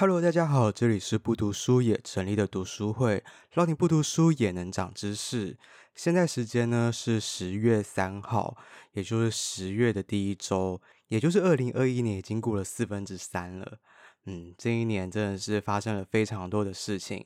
[0.00, 5.58] Hello，大家好，这里是不读书也成立的读书会，让你不读书也能长知识。
[5.94, 8.56] 现在时间呢是十月三号，
[8.92, 13.78] 也就是十月的第一周，也就是二零二一年已经过了四分之三了。
[14.24, 17.22] 嗯，这一年真的是发生了非常多的事情，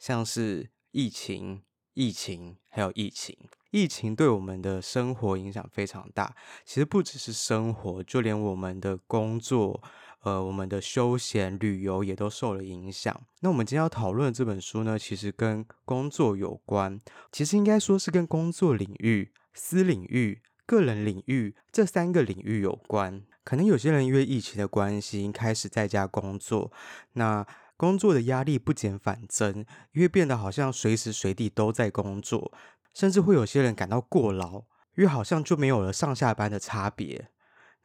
[0.00, 1.62] 像是疫情、
[1.94, 3.38] 疫情还有疫情。
[3.70, 6.34] 疫情对我们的生活影响非常大，
[6.64, 9.80] 其实不只是生活，就连我们的工作。
[10.26, 13.16] 呃，我们的休闲旅游也都受了影响。
[13.42, 23.22] 那我们今天要讨论的这本书呢，其实跟工作有关，其实应该说是跟工作领域、私领域、个人领域这三个领域有关。
[23.44, 26.72] 可能有些人因为疫情的关系，开始在家工作，
[27.12, 32.52] 那工作的压力不减反增，因为变得好像随时随地都在工作，
[32.92, 34.64] 甚至会有些人感到过劳，
[34.96, 37.28] 因为好像就没有了上下班的差别。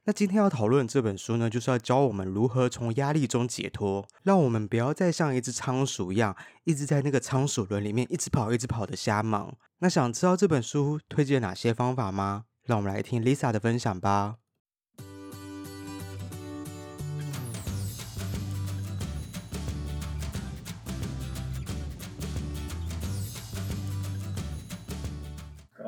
[0.04, 9.56] 那今天要讨论这本书呢，就是要教我们如何从压力中解脱，让我们不要再像一只仓鼠一样，一直在那个仓鼠轮里面一直跑、一直跑的瞎忙。
[9.78, 12.46] 那想知道这本书推荐哪些方法吗？
[12.66, 14.38] 让我们来听 Lisa 的分享吧。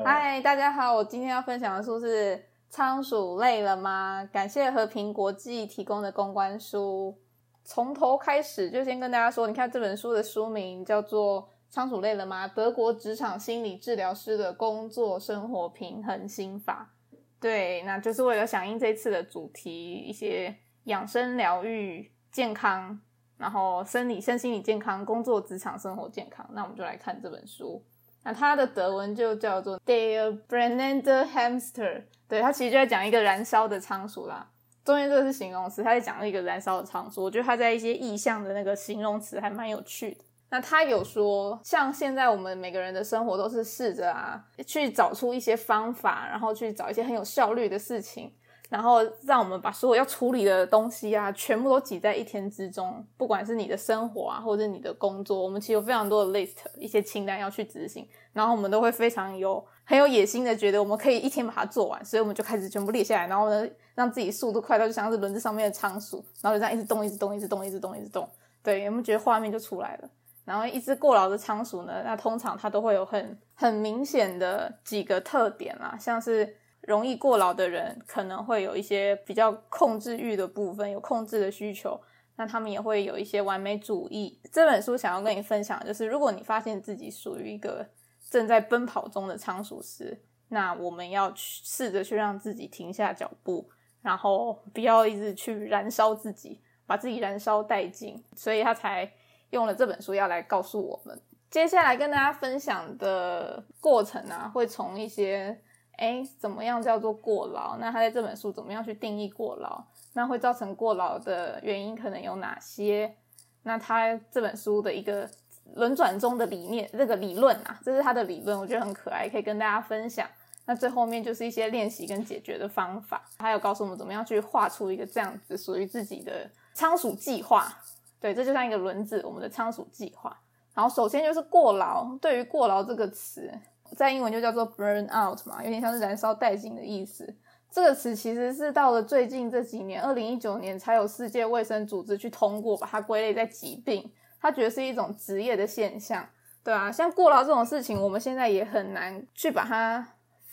[0.04, 2.53] 嗨，大家好，我今天要分享的书是。
[2.74, 4.28] 仓鼠累了吗？
[4.32, 7.16] 感谢和平国际提供的公关书。
[7.62, 12.48] 从头开始就先跟大家说，你看这本书的书名叫做《仓鼠累了吗？
[12.48, 16.92] 德国职场心理治疗师的工作生活平衡心法》。
[17.40, 20.52] 对，那就是为了响应这次的主题，一些
[20.86, 23.00] 养生疗愈、健康，
[23.38, 26.44] 然后生理、身心理健康、工作、职场、生活健康。
[26.52, 27.80] 那我们就来看这本书。
[28.24, 32.02] 那它的德文就叫做 Der brennende Hamster。
[32.34, 34.44] 对，他其实就在讲一个燃烧的仓鼠啦。
[34.84, 37.22] 中间这个是形容词，他在讲一个燃烧的仓鼠。
[37.22, 40.24] 我觉得他在一些意象的那个形容词还蛮有趣的。
[40.50, 48.34] 那他有说，像现在我们每个人的生活都是试着啊，去找出一些方法，然后去找一些很有效率的事情。
[48.70, 53.06] 然后让我们把所有要处理的东西啊，全部都挤在一天之中。
[53.16, 58.08] 不管是你的生活啊，或者你的工作，我们其实有非常多的 list，一些清单要去执行。
[58.32, 62.04] 然后我们都会非常有很有野心的，觉得我们可以一天把它做完。
[62.04, 68.28] 所以我们就开始全部列下来，然后呢，让自己速度快到就像是轮子上面的仓鼠，然后就这样一直动，一直动，一直动，一直动，一直动。
[68.62, 70.08] 对，有没有觉得画面就出来了？
[70.44, 76.56] 然后一只过劳的仓鼠呢，那通常它都会有很很明显的几个特点啊，像是。
[76.86, 81.98] 容易过劳的人可能会有一些比较控制欲的部分，有控制的需求，
[82.36, 84.38] 那他们也会有一些完美主义。
[84.52, 87.88] 这本书想要跟你分享就是，如果你发现自己属于一个
[88.28, 93.70] 正在奔跑中的仓鼠时，那我们要去试着去让自己停下脚步，
[94.02, 98.22] 然后不要一直去燃烧自己，把自己燃烧殆尽。
[98.36, 99.10] 所以他才
[99.50, 101.18] 用了这本书要来告诉我们。
[101.50, 105.58] 接下来跟大家分享的过程啊，会从一些。
[105.98, 107.76] 诶，怎么样叫做过劳？
[107.78, 109.82] 那他在这本书怎么样去定义过劳？
[110.12, 113.16] 那会造成过劳的原因可能有哪些？
[113.62, 115.28] 那他这本书的一个
[115.74, 120.28] 轮转中的理念，这个理论啊，这是他的理论，我觉得很可爱，可以跟大家分享。
[120.66, 127.72] 那最后面就是一些练习跟解决的方法，还有告诉我们怎么样去画出一个这样子属于自己的仓鼠计划。
[128.20, 130.34] 对，这就像一个轮子，我们的仓鼠计划。
[130.74, 133.52] 然后首先就是过劳，对于过劳这个词。
[133.94, 137.34] 在英文就叫做 burn out 嘛，有点像是燃烧殆尽的意思。
[137.70, 144.12] 这个词其实是到了最近这几年，二零一九年才有世界卫生组织去通过，把它归类在疾病。
[144.40, 146.28] 他觉得是一种职业的现象，
[146.62, 150.06] 对啊，像过劳这种事情，我们现在也很难去把它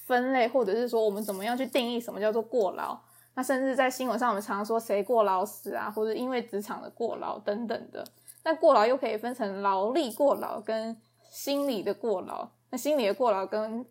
[0.07, 2.97] 分类，或者是说我们怎么样去定义什么叫做过劳。
[3.35, 8.03] 那甚至在新闻上，我们常常说谁过劳死啊，或者因为职场的过劳等等的。
[8.43, 10.97] 那过劳又可以分成劳力过劳跟
[11.29, 12.49] 心理的过劳。
[12.71, 13.85] 那心理的过劳跟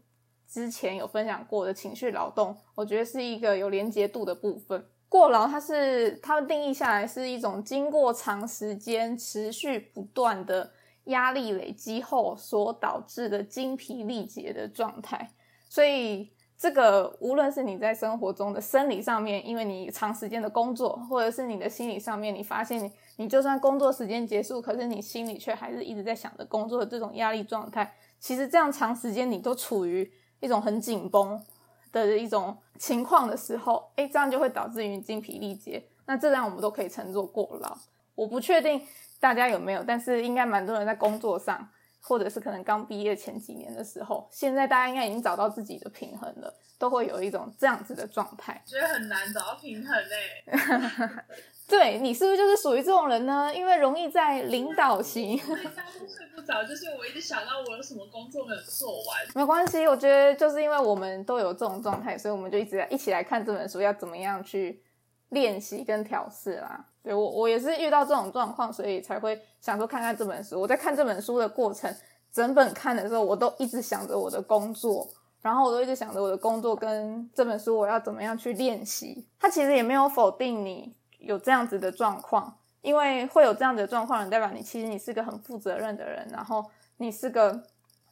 [0.49, 4.85] 之前有分享过的情绪劳动，我觉得是一个有连结度的部分。
[5.09, 10.71] 过劳它是它的定义下来是一种经过长时间持续不断的
[11.05, 15.33] 压力累积后所导致的精疲力竭的状态。
[15.69, 27.95] 所以这个无论是你在生活中的生理上面，因为你长时间的工作，或者是你的心理上面，你发现你你就算工作时间结束，可是你心里却还是一直在想着工作的这种压力状态。
[28.21, 30.09] 其实这样长时间你都处于
[30.39, 31.43] 一种很紧绷
[31.91, 35.83] 的一种情况的时候，诶，这样就会导致于精疲力竭。
[36.07, 37.77] 那这样我们都可以称作过劳。
[38.15, 38.81] 我不确定
[39.19, 41.69] 大家有没有，但是应该蛮多人在工作上
[42.01, 48.63] 或者是可能刚毕业前几年的时候，现在大家应该已经找到自己的平衡了，都会有一种这样子的状态。
[48.67, 50.45] 觉得很难找到平衡嘞。
[51.69, 53.55] 对，你是不是就是属于这种人呢？
[53.55, 55.39] 因为容易在领导型。
[55.39, 59.25] 睡不着，就是我一直想到我有什么工作没有做完。
[59.37, 64.83] 没关系，我觉得就是因为我们都有这种状态，所以我们就一直一起来看这本书，要怎么样去
[65.31, 66.85] 练习跟调试啦。
[67.03, 70.61] 对，我我也是遇到这种状况，所以才会想说看看这本书。
[70.61, 71.93] 我在看这本书的过程，
[72.31, 75.09] 整本看的时候，我都一直想着我的工作，
[75.41, 79.27] 然后我都一直想着我的工作跟这本书我要怎么样去练习。
[79.39, 86.63] 它其实也没有否定你有这样子的状况，因为会有这样子的状况，代表你其实你是个很负责任的人，然后
[86.99, 87.63] 你是个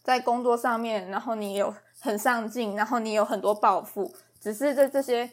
[0.02, 4.10] 在工作上面，然后你有很上进，然后你有很多抱负，
[4.40, 5.30] 只是在这些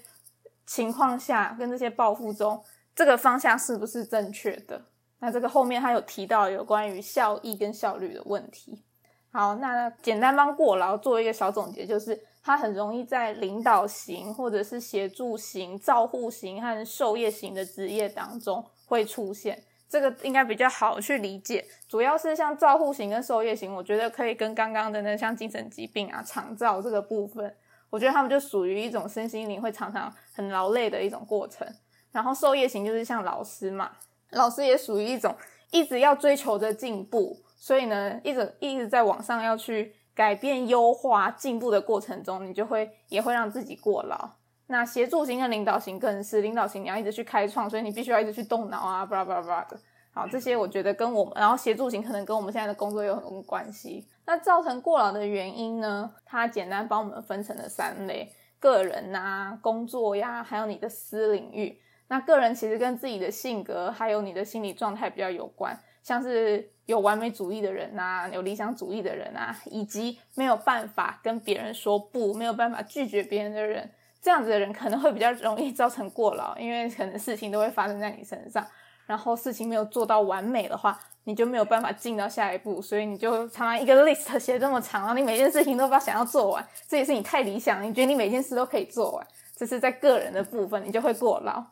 [0.66, 2.64] 情况下跟这些报复中。
[2.96, 4.82] 这个方向是不是正确的？
[5.20, 8.84] 那这个后面他有提到有关于效益跟效率的问题。
[9.32, 19.62] 好，那简单帮过劳做一个小总结，就是他很容易在领导型或者是协助型、照护型和授业型的职业当中会出现。
[19.90, 27.54] 这个应该比较好去理解，主要是像照护型跟授业型，我觉得可以跟刚刚的那像精神疾病啊、长照这个部分，
[27.96, 31.66] 我觉得他们就属于一种身心灵会常常很劳累的一种过程。
[32.12, 33.90] 然后授业型就是像老师嘛，
[34.32, 35.34] 老师也属于一种
[35.72, 44.30] 一直要追求着进步，所以呢，一直一直在往上要去改变、优化、进步的过程中，你就会也会让自己过劳。
[44.68, 49.80] 那协助型跟领导型更是，领导型你要一直去开创，所以你必须要一直去动脑啊，巴拉巴拉巴拉的。
[50.16, 54.08] 好，这些我觉得跟我们，然后协助型可能跟我们现在的工作有很多关系。
[54.26, 61.78] 那造成过劳的原因呢，它简单帮我们分成了三类：个人啊、工作呀，还有你的私领域。
[62.08, 73.92] 那个人其实跟自己的性格还有你的心理状态比较有关，像是有完美主义的人啊，有理想主义的人啊，以及没有办法跟别人说不，没有办法拒绝别人的人，
[74.22, 78.66] 这样子的人可能会比较容易造成过劳，因为可能事情都会发生在你身上，
[79.06, 91.64] 然后事情没有做到完美的话，你就没有办法进到下一步，所以你就常常一个 list 写这么长，然后你每件事情都把想要做完，这也是你太理想，你觉得你每件事都可以做完，这是在个人的部分，你就会过劳。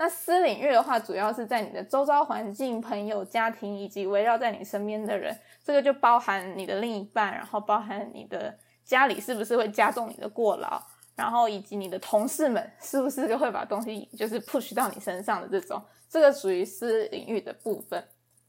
[0.00, 10.80] 那私领域的话，主要是在你的周遭环境、朋友、家庭以及围绕在你身边的人，这个就包含你的另一半，然后包含你的家里是不是会加重你的过劳，
[11.18, 18.02] 然后以及你的同事们是不是就会把东西就是 push 到你身上的这种，这个属于私领域的部分。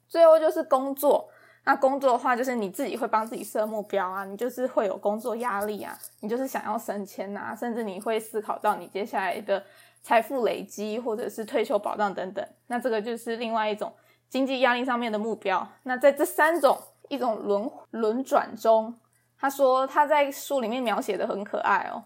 [0.08, 1.30] 最后就是工作，
[1.66, 9.62] 那工作的话就是你自己会帮自己设目标啊，你就是会有工作压力啊，你就是想要升迁啊，甚至你会思考到你接下来的。
[10.02, 13.92] 财富累积，或者是退休保障等等，那这个就是另外一种
[14.30, 15.68] 经济压力上面的目标。
[15.84, 18.98] 那在这三种一种轮轮转中，
[19.38, 22.02] 他说他在书里面描写的很可爱哦。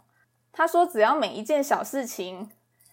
[0.54, 2.50] 他说只要每一件小事情，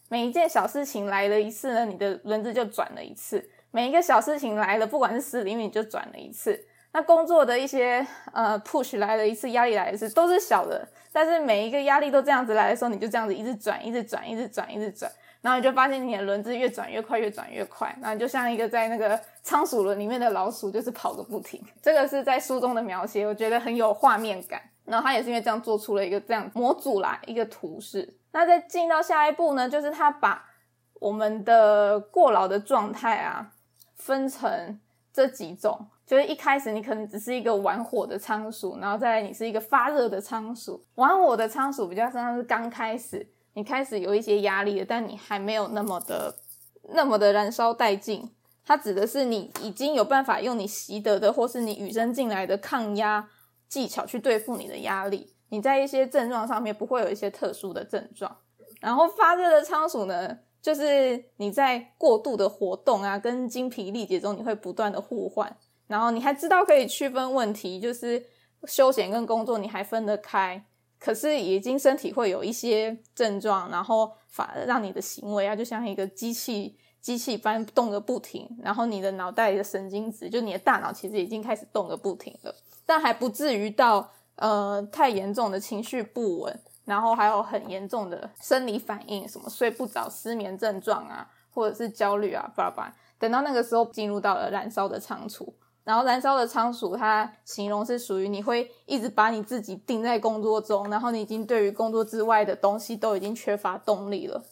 [0.08, 3.38] 每一件小事情来了一次呢，你的轮子就转了一次；
[3.70, 6.66] 每一个小事情来了，不管是十厘米，就转了一次。
[6.92, 21.62] 那工作的一些呃 push 来了一次，压力来一次，都是小的，但是每一个压力都这样子来的时候，你就这样子一直转，一直转，一直转，一直转，然后你就发现你的轮子越转越快，越转越快，然后就像一个在那个仓鼠轮里面的老鼠，就是跑个不停。
[21.80, 24.60] 这个是在书中的描写，我觉得很有画面感。
[24.90, 28.18] 然后他也是因为这样做出了一个这样模组啦，一个图示。
[28.32, 30.44] 那再进到下一步呢，就是他把
[30.94, 33.52] 我们的过劳的状态啊，
[33.94, 34.78] 分成
[35.12, 35.86] 这几种。
[36.06, 40.84] 就是一开始你可能只是一个玩火的仓鼠，然后再来你是一个发热的仓鼠。
[40.96, 43.24] 玩火的仓鼠比较像是刚开始，
[43.54, 46.34] 你开始有一些压力了，但你还没有那么的
[46.92, 48.28] 那么的燃烧殆尽。
[48.64, 53.28] 它指的是你已经有办法用你习得的或是你与生俱来的抗压
[53.70, 55.34] 技巧去对付你的压力。
[55.48, 58.36] 你在一些症状上面不会有一些特殊的症状。
[58.80, 65.56] 然后发热的仓鼠呢，就是你在过度的活动啊跟精疲力竭中，你会不断的互换。
[65.86, 68.24] 然后你还知道可以区分问题，就是
[68.64, 70.64] 休闲跟工作你还分得开，
[70.98, 82.54] 可是已经身体会有一些症状，然后反而让你的行为啊，就像一个机器机器般动个不停，然后你的脑袋的神经质，就你的大脑其实已经开始动个不停了，
[82.90, 95.54] 但还不至于到呃太严重的情绪不稳，然后还有很严重的生理反应，什么睡不着、失眠症状啊，或者是焦虑啊，巴拉，等到那个时候进入到了燃烧的仓鼠。
[95.84, 104.42] 然后燃烧的仓鼠，它形容是属于你会一直把你自己定在工作中，然后你已经对于工作之外的东西都已经缺乏动力了，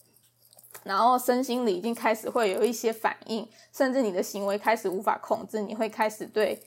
[0.85, 6.63] 然后身心里已经开始会有一些反应，甚至你的行为开始无法控制，你会开始对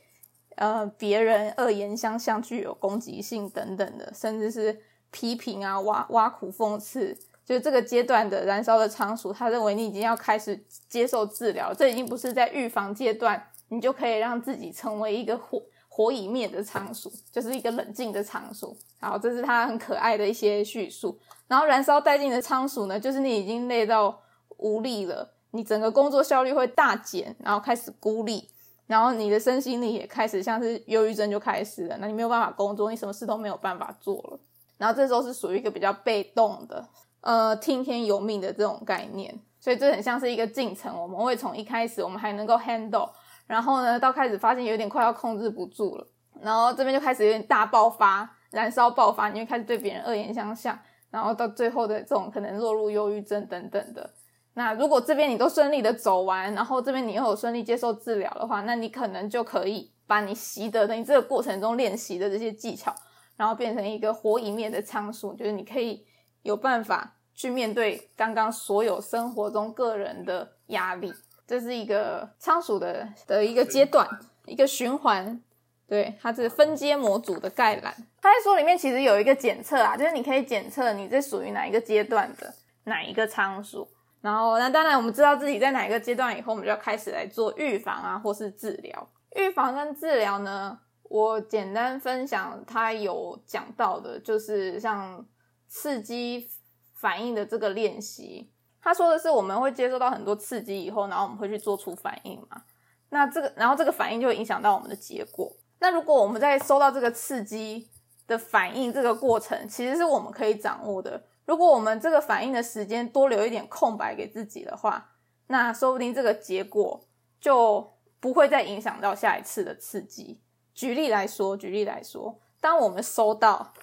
[0.55, 7.17] 呃别人恶言相向、具有攻击性等等的，甚至是批评啊、挖挖苦、讽刺。
[7.43, 18.77] 就这个阶段的燃烧的仓鼠，他认为你已经要开始接受治疗，这已经不是在预防阶段，你就可以让自己成为一个火火已灭的仓鼠，就是一个冷静的仓鼠。
[19.01, 21.19] 好，这是他很可爱的一些叙述。
[21.47, 24.21] 然后燃烧殆尽的仓鼠呢，就是你已经累到
[24.57, 28.47] 无力了，你整个工作效率会大减，然后开始孤立，
[28.91, 34.39] 然后你的身心力也开始像是忧郁症就开始了，那你没有办法工作，你什么事都没有办法做了。
[34.77, 36.85] 然后这时候是属于一个比较被动的。
[37.21, 40.93] 呃，听天由命的这种概念，所以这很像是一个进程。
[41.01, 43.09] 我们会从一开始我们还能够 handle，
[43.47, 46.07] 然后呢，到开始发现有点快要控制不住了，
[46.41, 50.77] 然后这边就开始有点大爆发、燃烧爆发，你会开始对别人恶言相向，
[51.09, 54.09] 然后到最后的这种可能落入忧郁症等等的。
[54.53, 62.95] 那如果这边你都顺利的走完，然后这边你又有顺利接受治疗的话，那你可能就可以把你习得的你这个过程中练习的这些技巧，
[63.35, 66.05] 然后变成一个火已灭的仓鼠，就是你可以。
[66.43, 71.13] 有办法去面对刚刚所有生活中个人的压力，
[71.45, 74.09] 这是一个仓鼠的的一个阶段，
[74.47, 75.39] 一个循环。
[75.87, 77.93] 对，它是分阶模组的概览。
[78.19, 82.51] 它在书里面其实有一个检测啊，就是你可以检测你这属于哪一个阶段的
[82.85, 83.87] 哪一个仓鼠。
[84.21, 89.09] 然后，那当然我们知道自己在哪一个阶段以后，我们就要开始来做预防啊，或是治疗。
[89.35, 95.25] 预防跟治疗呢，我简单分享，它有讲到的，就是像。
[95.73, 96.49] 刺激
[96.95, 98.51] 反应的这个练习，
[98.81, 102.61] 他说的是我们会接受到很多刺激以后，然后我们会去做出反应嘛。
[103.07, 105.49] 那这个，然后这个反应就会影响到我们的结果。
[105.79, 107.89] 那如果我们在收到这个刺激
[108.27, 111.23] 的反应这个过程，其实是我们可以掌握的。
[111.51, 115.11] 如果我们这个反应的时间多留一点空白给自己的话，
[115.47, 117.05] 那说不定这个结果
[117.41, 117.91] 就
[118.21, 120.39] 不会再影响到下一次的刺激。
[120.73, 123.73] 举例来说，举例来说，当我们收到。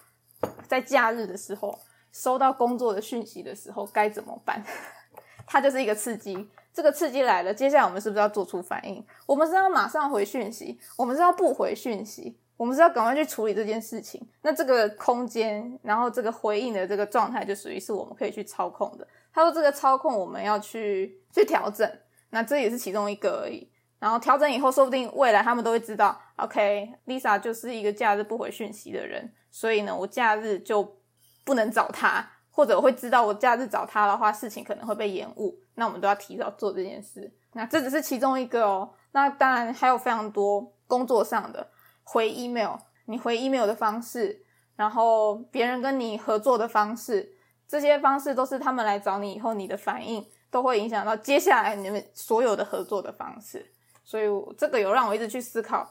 [0.67, 1.79] 在假日的时候，
[2.11, 4.65] 收到工作的讯息的时候该怎么办？
[5.47, 9.05] 它就是一个刺激，这个刺激来了，接下来我们是不是要做出反应？
[9.27, 14.21] 我们是要马上回讯息，我们是要不回讯息，我们是要赶快去处理这件事情。
[14.43, 19.09] 那这个空间，然后这个回应的这个状态，就属于是我们可以去操控的。
[19.33, 21.91] 他说这个操控我们要去去调整，
[22.31, 23.71] 那这也是其中一个而已。
[24.01, 29.33] 然后调整以后，说不定未来他们都会知道，OK，Lisa 就是一个假日不回讯息的人。
[29.51, 30.99] 所以呢，我假日就
[31.45, 35.59] 不能找他，或者我会知道我假日找他的话，事情可能会被延误。
[35.75, 37.33] 那我们都要提早做这件事。
[37.53, 38.91] 那这只是其中一个哦。
[39.13, 41.67] 那当然还有非常多工作上的
[42.11, 44.43] 回 email，你回 email 的方式，
[44.77, 47.35] 然后别人跟你合作的方式，
[47.67, 53.71] 这些方式都是他们来找你以后，你的反应都会影响到接下来你们所有的合作的方式。
[54.03, 54.25] 所以
[54.57, 55.87] 这个有让我一直去思考，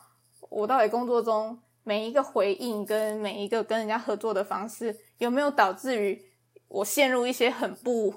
[0.50, 1.59] 我到底工作中。
[1.83, 6.21] 每一个回应跟每一个跟人家合作的方式，有没有导致于
[6.67, 8.13] 我陷入一些很不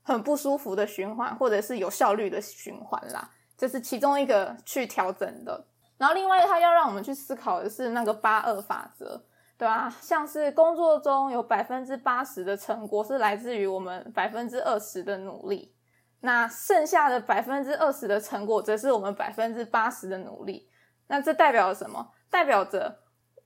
[0.00, 3.30] 很不舒服的循环，或者是有效率的循环啦？
[3.58, 5.66] 这是其中一个去调整的。
[6.00, 9.22] 然后另外，他要让我们去思考的是那个八二法则，
[9.58, 9.94] 对吧？
[10.00, 15.74] 像是工作中有百分之八十的成果是来自于我们百分之二十的努力，
[16.20, 20.70] 那剩下的百分之二十的成果则是我们百分之八十的努力。
[21.08, 22.10] 那这代表了什么？
[22.30, 23.00] 代表着。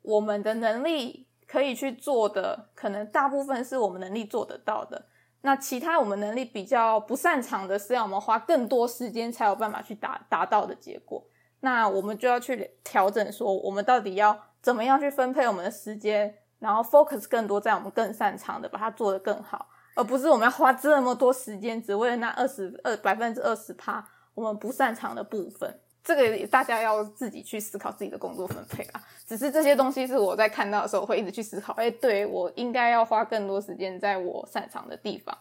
[0.04, 5.06] 我们的能力可以去做的，可能大部分是我们能力做得到的。
[5.40, 11.26] 那其他我们能力比较不擅长的，是要我们花更多时间才有办法去达达到的结果。
[11.64, 19.66] 那我们就要去调整，说我们到底要怎么样去分配我们的时间，然后 focus 更多在我们更擅长的，把它做得更好，
[19.96, 25.80] 而不是我们要花这么多时间，只为了那二十二百分之二十趴我们不擅长的部分。
[26.04, 29.00] 这个大家要自己去思考自己的工作分配啊。
[29.26, 35.34] 只是这些东西是我在看到的时候会一直去思考，哎，对，我应该要花更多时间在我擅长的地方，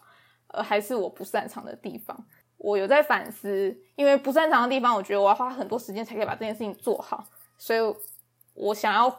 [0.48, 2.16] 呃，还是我不擅长的地方？
[2.64, 7.22] 我有在反思，因为不擅长的地方，我觉得我要花很多时间才可以把这件事情做好，
[7.58, 7.80] 所以
[8.54, 9.14] 我想要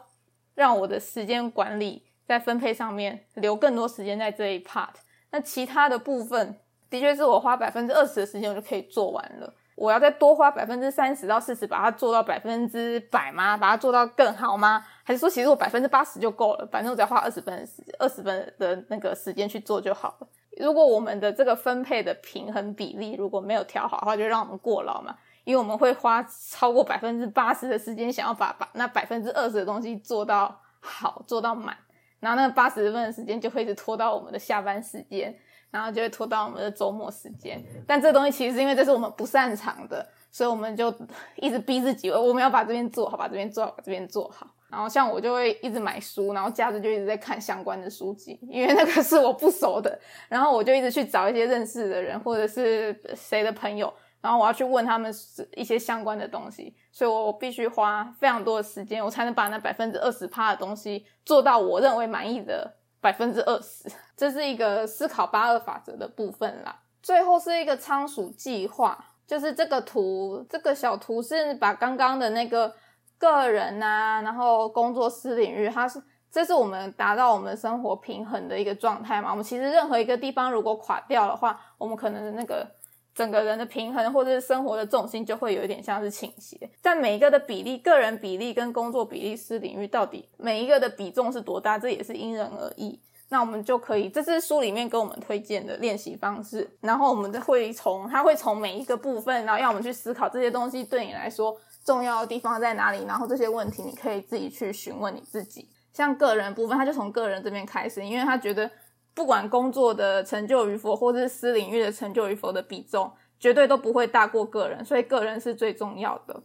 [0.56, 4.88] 让我的时间管理在分配上面留更多时间在这一 part。
[5.30, 6.58] 那其他的部分，
[6.90, 9.54] 的确是我花百分之二十的时间我就可以做完了。
[9.76, 13.56] 我要再多花百分之三十到四十，把它做到百分之百吗？
[13.56, 14.84] 把它做到更好吗？
[15.04, 16.66] 还是说，其实我百分之八十就够了？
[16.72, 20.26] 反正我只要花二十分时二十分的那个时间去做就好了。
[20.56, 25.16] 如果我们的这个分配的平衡比例如果没有调好的话，就让我们过劳嘛。
[25.44, 31.76] 因为我们会花超过百分之八十的时间，想要把把那百分之二十的东西做到好，做到满，
[32.20, 35.36] 然后那八十分的时间就会一直拖到我们的下班时间。
[35.68, 40.94] 然后就会拖到我们的周末时间，但这东西其实是因为这是我们不擅长的，所以我们就
[41.34, 44.46] 一直逼自己，我们要把这边做好，把这边做好，把这边做好。
[44.68, 49.98] 然后像我就会一直买书，然后假日就一直在看相关的书籍，因为那个是我不熟的。
[50.28, 55.12] 然后我就一直去找一些认识的人，或者是谁的朋友，然后我要去问他们
[55.54, 56.74] 一些相关的东西。
[56.90, 63.88] 所以我必须花非常多的时间，我才能把那百分之二十趴的东西做到我认为满意的百分之二十。
[64.16, 66.80] 这是一个思考八二法则的部分啦。
[67.02, 69.12] 最后是一个仓鼠计划。
[69.26, 72.72] 就是这个图，这个小图是把刚刚的那个
[73.18, 79.30] 个人啊，然后工作室领域，它是这是我们达到我们生活平衡的一个状态嘛。
[79.30, 82.66] 我们其实任何一个地方如果垮掉的话，我们可能的那个
[83.14, 86.68] 整个人的平衡或者是生活的重心就会有一点像是倾斜。
[86.82, 93.00] 但每一个的比例，个人比例跟工作比例、私领域到底每一个的比重是多大，这也是因人而异。
[93.28, 96.70] 那我们就可以，这是书里面给我们推荐的练习方式。
[96.80, 103.06] 然后我们会从，他会从每一个部分，然后让我们去思考这些东西对你来说重要的地方在哪里。
[103.06, 105.70] 然后这些问题你可以自己去询问你自己。
[105.94, 108.70] 像个人部分，他就从个人这边开始，因为他觉得
[109.14, 116.42] 不管工作的成就与否，或者是私领域的成就与否的比重，绝对都不会大过个人，所以个人是最重要的。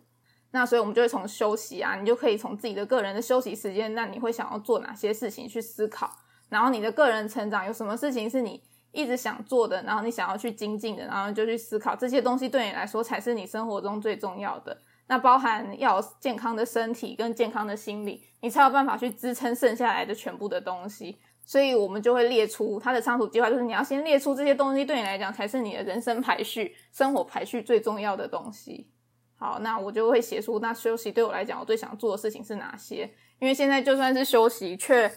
[0.52, 6.10] 那所以我们就会从休息啊，你就可以从自己的个人的休息时间，那你会想要做哪些事情去思考。
[6.48, 14.78] 然后你的个人成长有什么事情是你一直想做的，然后你想要去精进的，然后就去思考这些东西对你来说才是你生活中最重要的。
[15.12, 21.20] 那包含要有健康的身体跟健康的心理，你才有办法去支撑剩下来的全部的东西。
[21.46, 28.90] 所以我们就会列出他的仓储计划，就是你要先列出这些东西对你来讲才是你的人生排序、生活排序最重要的东西。
[29.36, 35.12] 好，那我就会写出那休息对我来讲我最想做的事情是哪些，因为现在就算是休息却。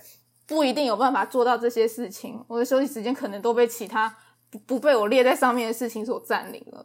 [0.46, 4.14] 不一定有办法做到这些事情，我的休息时间可能都被其他
[4.50, 6.84] 不不被我列在上面的事情所占领了。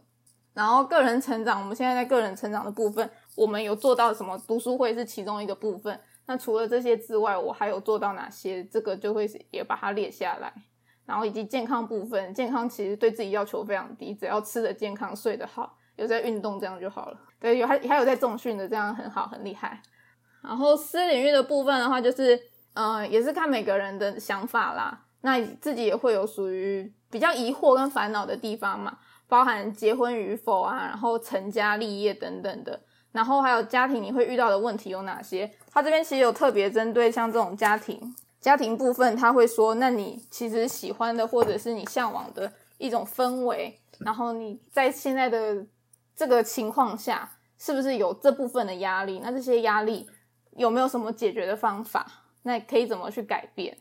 [0.59, 4.37] 然后个人成长，我们现在在个人成长的部分，我们有做到什么？
[4.45, 5.97] 读书会是其中一个部分。
[6.25, 8.61] 那除了这些之外，我还有做到哪些？
[8.65, 10.51] 这个就会也把它列下来。
[11.05, 17.17] 然后以及健康部分，健康其实对自己要求非常低，只要吃得健康、睡得好、有在运动，这样就好了。
[17.39, 19.81] 对，有还还有在重训的，这样很好，很厉害。
[20.43, 22.37] 然后私领域的部分的话，就是。
[22.75, 25.05] 嗯，也是看每个人的想法啦。
[25.21, 28.97] 那自己也会有属于比较疑惑跟烦恼的地方嘛，
[29.29, 32.77] 包含结婚与否啊，然后成家立业等等的，
[33.11, 35.49] 然后还有家庭你会遇到的问题有哪些？
[35.71, 45.63] 他这边其实有特别针对像这种家庭家庭部分，他会说，那你其实喜欢的或者是你向往的一种氛围，然后你在现在的
[46.15, 49.19] 这个情况下，是不是有这部分的压力？
[49.23, 50.09] 那这些压力
[50.55, 52.05] 有没有什么解决的方法？
[52.43, 53.77] 那可以怎么去改变？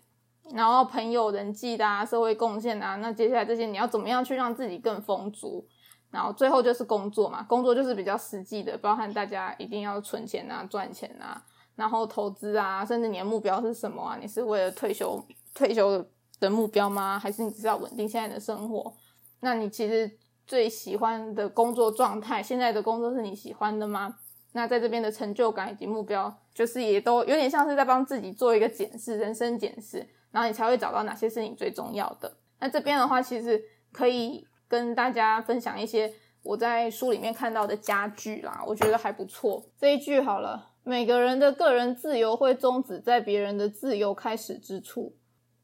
[0.52, 5.66] 然后朋友人际的啊，社会贡献啊，那接下来这些你要怎么样去让自己更丰足？
[6.10, 11.42] 然后最后就是工作嘛，工作就是比较实际的，包含大家一定要存钱啊、赚钱啊，
[11.76, 14.16] 然后投资啊，甚至你的目标是什么啊？
[14.18, 15.22] 你是为了退休
[15.54, 16.02] 退休
[16.40, 17.18] 的目标吗？
[17.18, 18.92] 还是你只是要稳定现在的生活？
[19.40, 20.10] 那你其实
[20.46, 24.16] 最喜欢的工作状态，现在的工作是你喜欢的吗？
[24.52, 32.36] 那在这边的成就感以及目标，就是也都有点像是在帮自己做一个检视，人生检视，然后你才会找到哪些是你最重要的。
[32.58, 33.62] 那这边的话，其实
[33.92, 36.12] 可以跟大家分享一些
[36.42, 39.64] 我在书里面看到的佳句啦，我觉得还不错。
[39.76, 45.16] 这一句好了，每个人的个人自由会终止在别人的自由开始之处。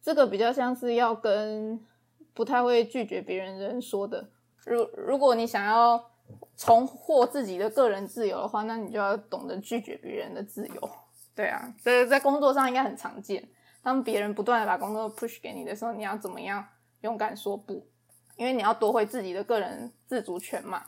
[0.02, 1.80] 这个比较像是要跟
[2.32, 4.30] 不太会拒绝别人的人说的。
[4.64, 6.10] 如如果你想要。
[6.56, 10.90] 重获自己的个人自由的话，那你就要懂得拒绝别人的自由。
[11.34, 13.46] 对啊，这在工作上应该很常见。
[13.84, 16.66] 当别人不断的把工作 push 给你的时候，你要怎么样
[17.02, 17.86] 勇敢说不？
[18.36, 20.82] 因为你要夺回自己的个人自主权嘛。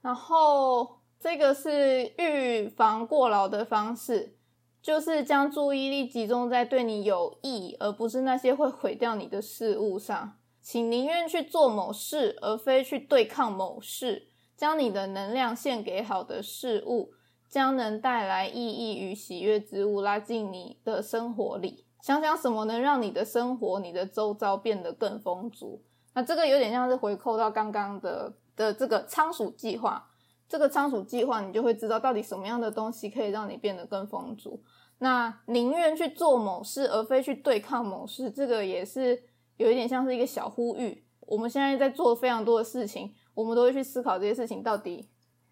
[0.00, 4.38] 然后这个是预防过劳的方式，
[4.80, 10.38] 就是将注意力集中在对你有益，而不是那些会毁掉你的事物上。
[10.62, 14.28] 请宁愿去做某事，而非去对抗某事。
[14.56, 17.12] 将你的能量献给好的事物，
[17.48, 21.84] 将能带来意义与喜悦之物拉进你的生活里。
[22.02, 25.82] 想想什么能让你的生活、你的周遭变得更丰足。
[26.14, 30.08] 那这个有点像是回扣到刚刚的的这个仓鼠计划。
[30.48, 34.62] 这个仓鼠计划，你就会知道到底什么样的东西可以让你变得更丰足。
[34.98, 39.22] 那宁愿去做某事，而非去对抗某事，这个也是
[39.56, 41.04] 有一点像是一个小呼吁。
[41.20, 43.14] 我们现在在做非常多的事情。
[43.32, 45.08] 我们都会去思考这些事情到底，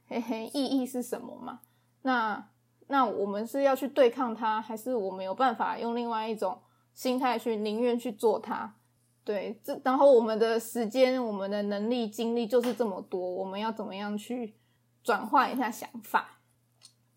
[0.08, 1.61] 嘿嘿，意义是什么嘛？
[2.02, 2.50] 那
[2.88, 6.61] 那我们是要去对抗它，还是我们有办法用另外一种
[6.92, 8.74] 心态去宁愿去做它？
[9.24, 14.57] 对，这然后我们的时间、我们的能力、精力就是这么多，我们要怎么样去
[15.03, 16.40] 转换一下想法。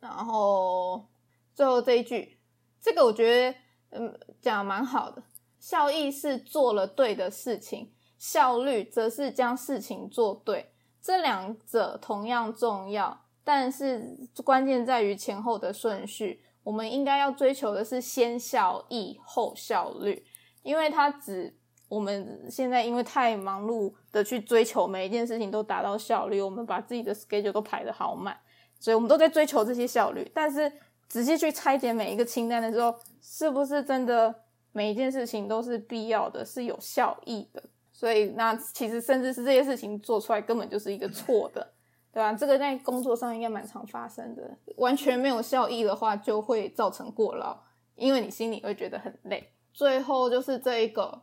[0.02, 1.08] 然后
[1.54, 2.38] 最后这一句，
[2.82, 3.58] 这个我觉得
[3.92, 5.24] 嗯讲蛮好的。
[5.58, 10.74] 效益是做了对的事情，效率则是将事情做对。
[11.02, 16.42] 这两者同样重要，但是关键在于前后的顺序。
[16.64, 20.24] 我们应该要追求的是先效益后效率，
[20.62, 21.52] 因为它只
[21.90, 28.38] 我们现在因为太忙碌的去追求每一件事情都达到效率，我们把自己的 schedule 都排得好满，
[28.80, 30.30] 所以我们都在追求这些效率。
[30.36, 30.72] 但是
[31.08, 34.34] 仔细去拆解每一个清单的时候，是不是真的
[34.72, 37.64] 每一件事情都是必要的，是有效益的？
[37.92, 41.74] 所以那其实甚至是这些事情做出来根本就是一个错的。
[42.14, 42.34] 对吧？
[42.34, 44.58] 这个在工作上应该蛮常发生的。
[44.76, 47.58] 完全没有效益的话，就会造成过劳，
[47.96, 49.54] 因为你心里会觉得很累。
[49.72, 51.22] 最后就是这一个，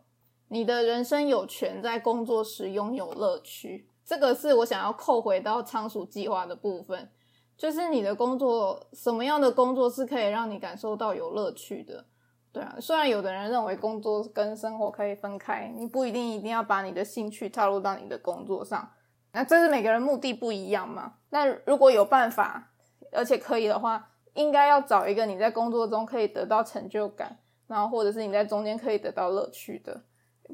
[0.49, 3.91] 你的人生有权在工作时拥有乐趣。
[4.03, 7.11] 这个是我想要扣回到仓鼠计划的部分，
[7.59, 12.07] 就是你的工作，什么样的工作是可以让你感受到有乐趣的？
[12.51, 18.91] 对啊，虽然有的人认为工作跟生活可以分开，你不一定一定要把你的兴趣套入到你的工作上。
[19.39, 21.13] 那这是每个人目的不一样嘛？
[21.31, 22.73] 那如果有办法，
[23.13, 30.03] 而且可以的话，应该要找一个你在工作中可以得到成就感，然后或者是你在中间可以得到乐趣的，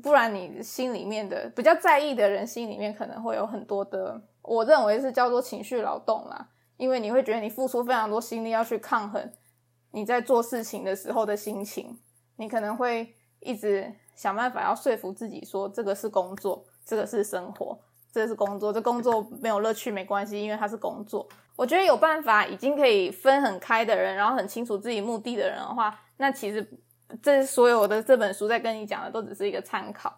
[0.02, 9.32] 不然你心里面的比较在意的人心里面可能会有很多的，我认为是叫做情绪劳动啦，因为你会觉得你付出非常多心力要去抗衡
[9.92, 11.98] 你在做事情的时候的心情，
[12.36, 17.78] 你可能会一直想办法要说服自己说这个是工作，这个是生活。
[18.14, 21.28] 这是工作，这工作没有乐趣没关系，因为它是工作。
[21.56, 26.64] 我觉得有办法已经可以分很开的人，然后很清楚自己目的的人的话，那其实
[27.20, 30.16] 这所有的这本书在跟你讲的都只是一个参考。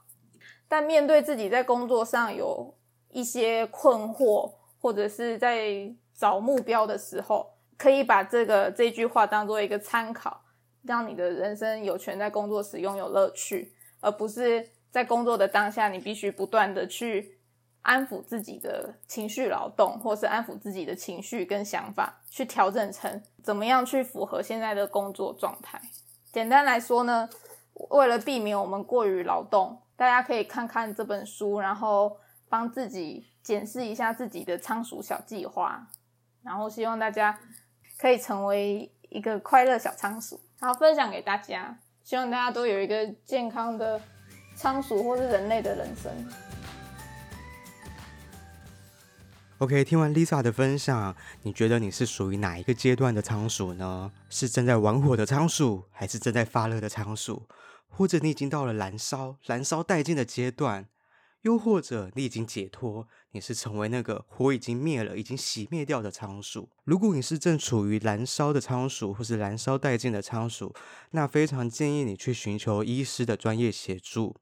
[0.69, 2.77] 但面对自己在工作上有
[3.13, 10.43] 一些困惑，或者是在找目标的时候，可以把这个这句话当做一个参考，
[10.83, 17.36] 让你的人生有权在工作时拥有乐趣，而不是在工作的当下你必须不断的去。
[17.87, 25.81] 安抚自己的情绪劳动，或是安抚自己的情绪跟想法，去调整成怎么样去符合现在的工作状态。
[26.33, 27.29] 简单来说呢，
[27.91, 32.17] 为了避免我们过于劳动，大家可以看看这本书，然后
[32.49, 35.87] 帮自己检视一下自己的仓鼠小计划，
[36.43, 37.39] 然后希望大家
[37.97, 44.01] 可以成为一个快乐小仓鼠，然后分享给大家，希望大家都有一个健康的
[44.57, 46.13] 仓鼠或是人类的人生。
[49.59, 54.13] OK，听完 Lisa 的分享，你觉得你是属于哪一个阶段的仓鼠呢？
[54.29, 57.49] 是正在玩火的仓鼠，还是正在发热的仓鼠？
[57.89, 60.89] 或者你已经到了燃烧、燃烧殆尽的阶段？
[61.41, 66.69] 又或者你已经解脱，你是成为那个火已经灭了、已经熄灭掉的仓鼠？
[66.85, 70.75] 如果你是正处于燃烧的仓鼠，或是燃烧殆尽的仓鼠，
[71.13, 74.37] 那非常建议你去寻求医师的专业协助。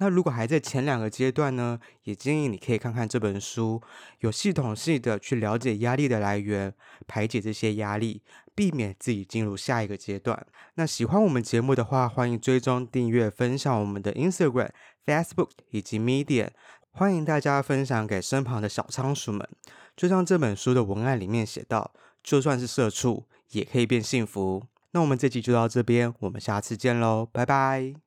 [0.00, 3.82] 那如果还在前两个阶段呢，也建议你可以看看这本书，
[4.20, 6.72] 有系统性的去了解压力的来源，
[7.06, 8.22] 排解这些压力，
[8.54, 10.46] 避免自己进入下一个阶段。
[10.76, 14.70] 那喜欢我们节目的话，欢迎追踪、订阅、分享我们的 Instagram、
[15.04, 16.48] Facebook 以及 Medium，
[16.92, 19.46] 欢迎大家分享给身旁的小仓鼠们。
[19.94, 24.64] 就像这本书的文案里面写到，就算是社畜，也可以变幸福。
[24.92, 28.00] 那我们这集就到这边，我们下次见喽，拜拜。